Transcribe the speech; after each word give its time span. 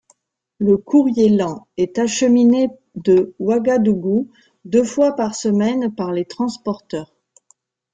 Le 0.57 0.77
courrier 0.77 1.29
lent 1.29 1.67
est 1.77 1.99
acheminé 1.99 2.69
de 2.95 3.35
Ouagadougou 3.37 4.31
deux 4.65 4.83
fois 4.83 5.11
par 5.15 5.35
semaine 5.35 5.93
par 5.93 6.11
les 6.11 6.25
transporteurs. 6.25 7.13